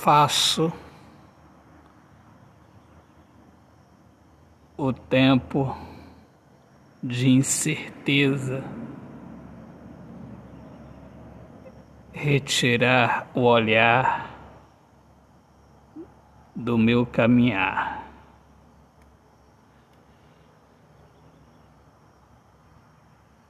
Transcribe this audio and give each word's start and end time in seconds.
faço 0.00 0.72
o 4.74 4.94
tempo 4.94 5.76
de 7.02 7.28
incerteza 7.28 8.64
retirar 12.14 13.28
o 13.34 13.42
olhar 13.42 14.34
do 16.56 16.78
meu 16.78 17.04
caminhar. 17.04 18.10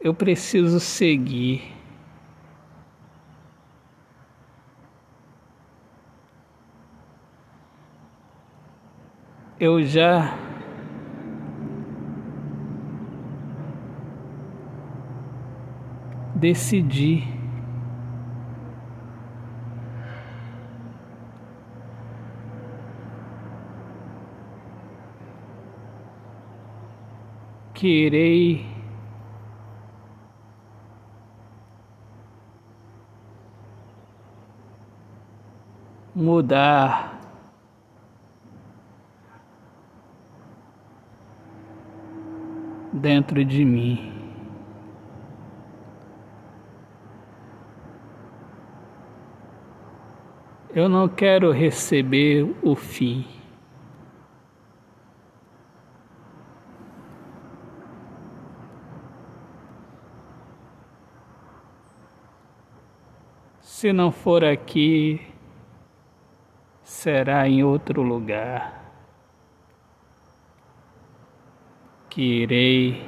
Eu 0.00 0.12
preciso 0.12 0.80
seguir 0.80 1.79
eu 9.60 9.82
já 9.82 10.34
decidi 16.34 17.22
que 27.74 28.06
irei 28.06 28.66
mudar 36.14 37.09
dentro 42.92 43.44
de 43.44 43.64
mim. 43.64 44.20
Eu 50.72 50.88
não 50.88 51.08
quero 51.08 51.50
receber 51.50 52.48
o 52.62 52.76
fim. 52.76 53.26
Se 63.60 63.92
não 63.92 64.12
for 64.12 64.44
aqui, 64.44 65.26
será 66.84 67.48
em 67.48 67.64
outro 67.64 68.02
lugar. 68.02 68.89
Que 72.10 72.42
irei 72.42 73.00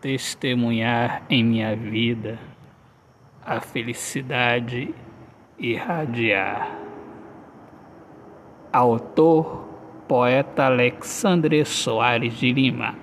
testemunhar 0.00 1.22
em 1.30 1.44
minha 1.44 1.76
vida 1.76 2.38
a 3.46 3.60
felicidade 3.60 4.92
irradiar. 5.58 6.76
Autor, 8.72 9.64
poeta 10.08 10.64
Alexandre 10.64 11.64
Soares 11.64 12.34
de 12.34 12.52
Lima. 12.52 12.96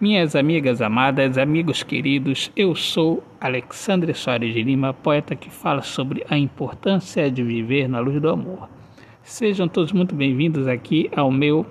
Minhas 0.00 0.34
amigas 0.34 0.80
amadas, 0.80 1.36
amigos 1.36 1.82
queridos, 1.82 2.50
eu 2.56 2.74
sou 2.74 3.22
Alexandre 3.38 4.14
Soares 4.14 4.54
de 4.54 4.62
Lima, 4.62 4.94
poeta 4.94 5.36
que 5.36 5.50
fala 5.50 5.82
sobre 5.82 6.24
a 6.30 6.38
importância 6.38 7.30
de 7.30 7.42
viver 7.42 7.86
na 7.86 8.00
luz 8.00 8.20
do 8.20 8.30
amor. 8.30 8.81
Sejam 9.24 9.68
todos 9.68 9.92
muito 9.92 10.16
bem-vindos 10.16 10.66
aqui 10.66 11.08
ao 11.14 11.30
meu 11.30 11.64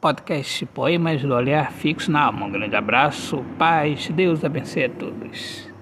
podcast 0.00 0.64
Poemas 0.66 1.20
do 1.20 1.34
Olhar 1.34 1.72
Fixo 1.72 2.12
na 2.12 2.26
Alma. 2.26 2.46
Um 2.46 2.50
grande 2.52 2.76
abraço, 2.76 3.44
paz, 3.58 4.08
Deus 4.10 4.44
abençoe 4.44 4.84
a 4.84 4.88
todos. 4.88 5.73